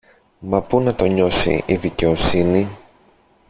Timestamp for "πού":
0.61-0.79